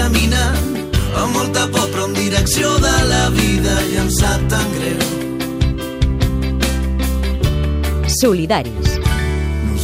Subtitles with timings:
[0.00, 0.68] caminant
[1.20, 5.02] amb molta por però en direcció de la vida i em sap tan greu.
[8.20, 9.19] Solidaris.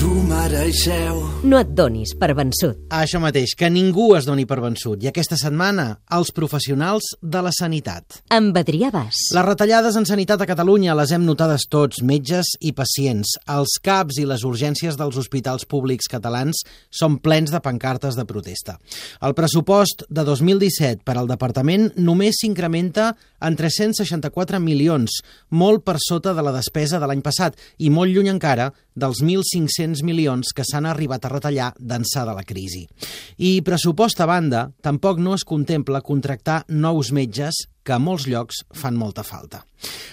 [0.00, 1.16] No us ho mereixeu.
[1.44, 2.78] No et donis per vençut.
[2.94, 5.02] Això mateix, que ningú es doni per vençut.
[5.02, 8.20] I aquesta setmana, els professionals de la sanitat.
[8.32, 9.18] Amb Adrià Bas.
[9.36, 13.34] Les retallades en sanitat a Catalunya les hem notades tots, metges i pacients.
[13.50, 18.78] Els CAPs i les urgències dels hospitals públics catalans són plens de pancartes de protesta.
[19.20, 23.10] El pressupost de 2017 per al departament només s'incrementa
[23.40, 28.32] en 364 milions, molt per sota de la despesa de l'any passat i molt lluny
[28.32, 32.86] encara dels 1.500 milions que s'han arribat a retallar d'ençà de la crisi.
[33.38, 38.60] I pressupost a banda, tampoc no es contempla contractar nous metges que a molts llocs
[38.76, 39.64] fan molta falta.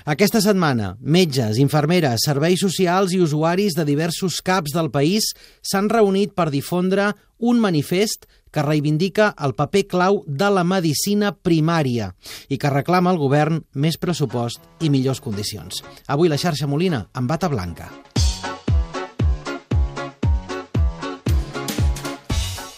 [0.08, 6.34] Aquesta setmana, metges, infermeres, serveis socials i usuaris de diversos CAPs del país s'han reunit
[6.34, 12.14] per difondre un manifest que reivindica el paper clau de la medicina primària
[12.50, 15.84] i que reclama al govern més pressupost i millors condicions.
[16.08, 17.92] Avui la xarxa Molina amb bata blanca.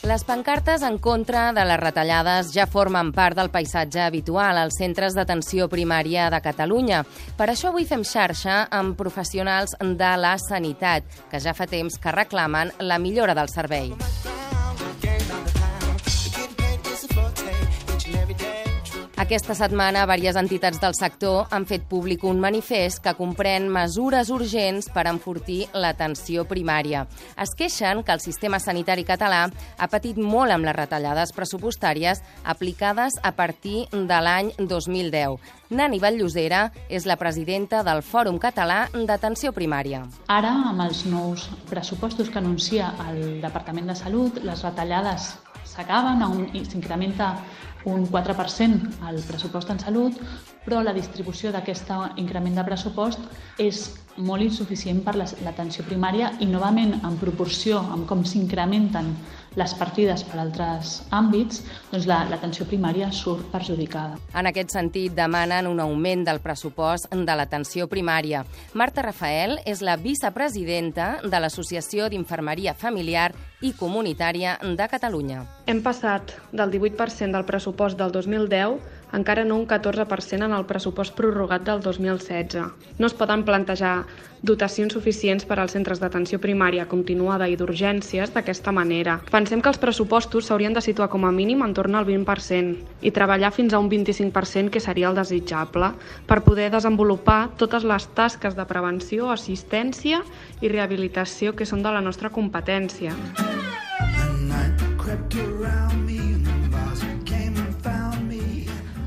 [0.09, 5.13] Les pancartes en contra de les retallades ja formen part del paisatge habitual als centres
[5.13, 7.03] d'atenció primària de Catalunya.
[7.37, 12.17] Per això avui fem xarxa amb professionals de la sanitat, que ja fa temps que
[12.17, 13.93] reclamen la millora del servei.
[19.29, 24.87] Aquesta setmana, diverses entitats del sector han fet públic un manifest que comprèn mesures urgents
[24.89, 27.03] per enfortir l'atenció primària.
[27.37, 29.43] Es queixen que el sistema sanitari català
[29.77, 35.37] ha patit molt amb les retallades pressupostàries aplicades a partir de l'any 2010.
[35.77, 40.07] Nani Batllosera és la presidenta del Fòrum Català d'Atenció Primària.
[40.25, 46.23] Ara, amb els nous pressupostos que anuncia el Departament de Salut, les retallades s'acaben,
[46.65, 47.35] s'incrementa
[47.85, 50.17] un 4% al pressupost en salut,
[50.65, 53.19] però la distribució d'aquest increment de pressupost
[53.57, 53.85] és
[54.17, 59.13] molt insuficient per l'atenció primària i, novament, en proporció amb com s'incrementen
[59.59, 64.17] les partides per altres àmbits, doncs l'atenció la, primària surt perjudicada.
[64.33, 68.45] En aquest sentit, demanen un augment del pressupost de l'atenció primària.
[68.73, 73.31] Marta Rafael és la vicepresidenta de l'Associació d'Infermeria Familiar
[73.61, 75.43] i Comunitària de Catalunya.
[75.67, 81.15] Hem passat del 18% del pressupost del 2010 encara no un 14% en el pressupost
[81.15, 82.97] prorrogat del 2016.
[82.99, 84.05] No es poden plantejar
[84.41, 89.19] dotacions suficients per als centres d'atenció primària continuada i d'urgències d'aquesta manera.
[89.31, 93.11] Pensem que els pressupostos s'haurien de situar com a mínim en torn al 20% i
[93.11, 95.93] treballar fins a un 25% que seria el desitjable
[96.27, 100.23] per poder desenvolupar totes les tasques de prevenció, assistència
[100.61, 103.15] i rehabilitació que són de la nostra competència.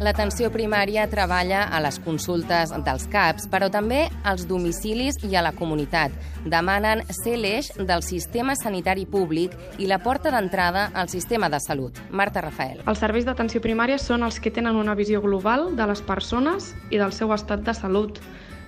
[0.03, 5.53] L'atenció primària treballa a les consultes dels CAPs, però també als domicilis i a la
[5.55, 6.17] comunitat.
[6.43, 12.03] Demanen ser l'eix del sistema sanitari públic i la porta d'entrada al sistema de salut.
[12.11, 12.83] Marta Rafael.
[12.83, 16.99] Els serveis d'atenció primària són els que tenen una visió global de les persones i
[16.99, 18.19] del seu estat de salut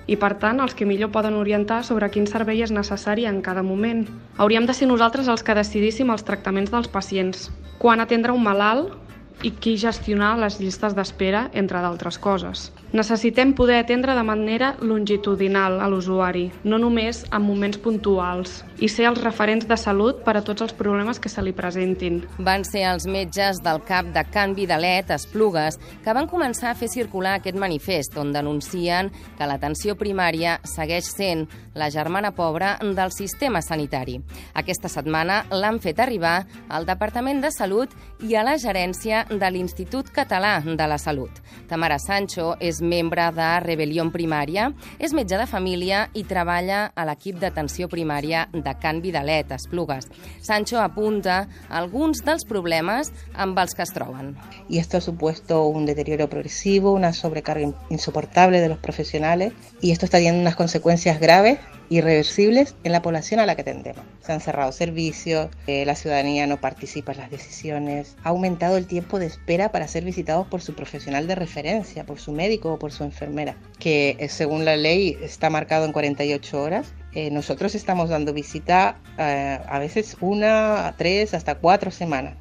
[0.07, 3.67] i, per tant, els que millor poden orientar sobre quin servei és necessari en cada
[3.67, 4.07] moment.
[4.39, 7.49] Hauríem de ser nosaltres els que decidíssim els tractaments dels pacients.
[7.83, 8.95] Quan atendre un malalt,
[9.43, 12.69] i qui gestionar les llistes d'espera, entre d'altres coses.
[12.95, 19.09] Necessitem poder atendre de manera longitudinal a l'usuari, no només en moments puntuals, i ser
[19.09, 22.21] els referents de salut per a tots els problemes que se li presentin.
[22.39, 26.87] Van ser els metges del CAP de Can Vidalet, Esplugues, que van començar a fer
[26.93, 33.59] circular aquest manifest on denuncien que l'atenció primària segueix sent la germana pobra del sistema
[33.59, 34.21] sanitari.
[34.55, 37.91] Aquesta setmana l'han fet arribar al Departament de Salut
[38.23, 41.43] i a la gerència de l'Institut Català de la Salut.
[41.67, 44.69] Tamara Sancho és membre de Rebel·lió Primària,
[44.99, 50.09] és metge de família i treballa a l'equip d'atenció primària de Can Vidalet, Esplugues.
[50.45, 54.37] Sancho apunta alguns dels problemes amb els que es troben.
[54.69, 60.07] Y esto ha supuesto un deterioro progresivo, una sobrecarga insoportable de los profesionales y esto
[60.07, 61.59] está teniendo unas consecuencias graves
[61.89, 64.05] irreversibles en la población a la que atendemos.
[64.21, 68.87] Se han cerrado servicios, eh, la ciudadanía no participa en las decisiones, ha aumentado el
[68.87, 72.79] tiempo de espera para ser visitados por su profesional de referencia, por su médico o
[72.79, 76.93] por su enfermera, que eh, según la ley está marcado en 48 horas.
[77.13, 82.35] Eh, nosotros estamos dando visita a veces una, tres, hasta cuatro semanas.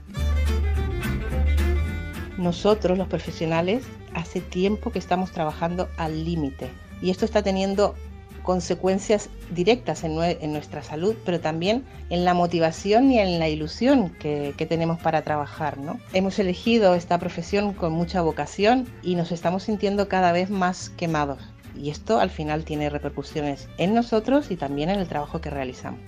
[2.39, 3.84] Nosotros, los profesionales,
[4.16, 6.69] hace tiempo que estamos trabajando al límite
[7.01, 7.96] y esto está teniendo
[8.44, 14.54] consecuencias directas en, nuestra salud, pero también en la motivación y en la ilusión que,
[14.57, 15.78] que tenemos para trabajar.
[15.78, 16.00] ¿no?
[16.13, 21.40] Hemos elegido esta profesión con mucha vocación y nos estamos sintiendo cada vez más quemados.
[21.75, 26.01] Y esto al final tiene repercusiones en nosotros y también en el trabajo que realizamos.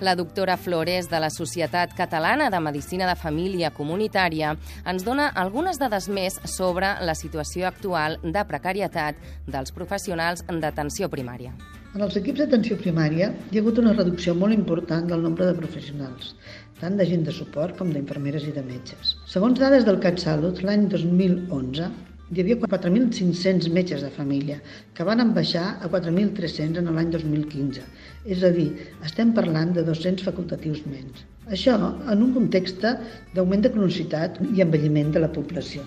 [0.00, 4.56] La doctora Flores de la Societat Catalana de Medicina de Família Comunitària
[4.90, 11.52] ens dona algunes dades més sobre la situació actual de precarietat dels professionals d'atenció primària.
[11.94, 15.54] En els equips d'atenció primària hi ha hagut una reducció molt important del nombre de
[15.60, 16.34] professionals,
[16.80, 19.14] tant de gent de suport com d'infermeres i de metges.
[19.30, 21.92] Segons dades del CatSalut, l'any 2011
[22.32, 24.60] hi havia 4.500 metges de família,
[24.94, 27.84] que van baixar a 4.300 en l'any 2015.
[28.24, 28.70] És a dir,
[29.04, 31.26] estem parlant de 200 facultatius menys.
[31.52, 32.80] Això en un context
[33.34, 35.84] d'augment de cronicitat i envelliment de la població.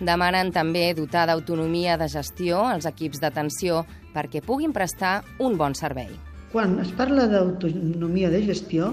[0.00, 6.29] Demanen també dotar d'autonomia de gestió als equips d'atenció perquè puguin prestar un bon servei.
[6.50, 8.86] Quan es parla d'autonomia de gestió,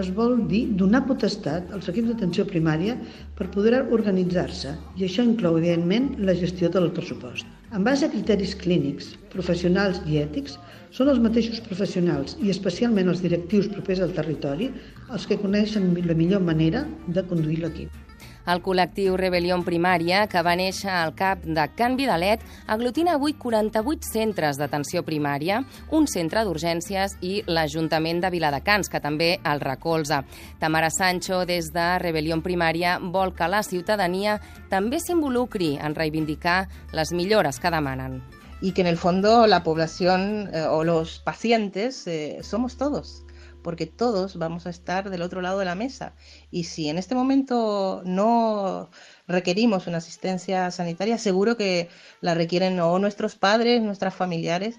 [0.00, 2.94] es vol dir donar potestat als equips d'atenció primària
[3.36, 7.44] per poder organitzar-se i això inclou, evidentment, la gestió del pressupost.
[7.76, 10.56] En base a criteris clínics, professionals i ètics,
[10.96, 14.70] són els mateixos professionals i especialment els directius propers al territori
[15.12, 18.11] els que coneixen la millor manera de conduir l'equip.
[18.46, 24.08] El col·lectiu Rebel·lió Primària, que va néixer al cap de Can Vidalet, aglutina avui 48
[24.08, 30.22] centres d'atenció primària, un centre d'urgències i l'Ajuntament de Viladecans, que també el recolza.
[30.58, 34.40] Tamara Sancho, des de Rebel·lió Primària, vol que la ciutadania
[34.70, 38.22] també s'involucri en reivindicar les millores que demanen.
[38.60, 43.24] Y que en el fondo la población eh, o los pacientes eh, somos todos
[43.62, 46.14] porque todos vamos a estar del otro lado de la mesa.
[46.50, 48.90] Y si en este momento no
[49.26, 51.88] requerimos una asistencia sanitaria, seguro que
[52.20, 54.76] la requieren o nuestros padres, nuestras familiares.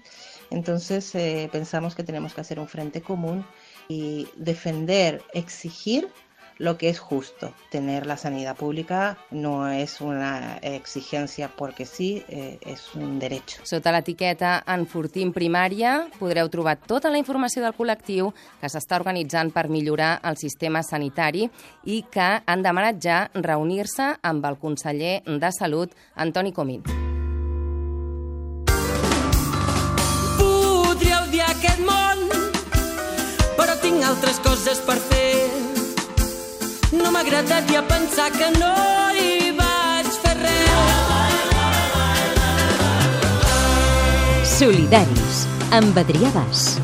[0.50, 3.46] Entonces eh, pensamos que tenemos que hacer un frente común
[3.88, 6.08] y defender, exigir
[6.58, 7.52] lo que es justo.
[7.70, 13.58] Tener la sanidad pública no és una exigència perquè sí, eh, és un dret.
[13.66, 19.68] Sota l'etiqueta Enfortim Primària podreu trobar tota la informació del col·lectiu que s'està organitzant per
[19.68, 21.48] millorar el sistema sanitari
[21.84, 26.84] i que han demanat ja reunir-se amb el conseller de Salut, Antoni Comín.
[30.38, 32.28] Podríeu dir aquest món,
[33.58, 34.98] però tinc altres coses per
[37.24, 38.72] agradat ja pensar que no
[39.16, 41.54] hi vaig fer res.
[44.58, 45.44] Solidaris,
[45.80, 46.83] amb Adrià Bas.